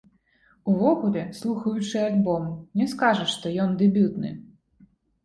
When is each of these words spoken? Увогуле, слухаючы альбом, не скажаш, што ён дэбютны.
Увогуле, 0.71 1.23
слухаючы 1.39 1.97
альбом, 2.05 2.47
не 2.81 2.87
скажаш, 2.95 3.29
што 3.39 3.53
ён 3.65 3.77
дэбютны. 3.83 4.33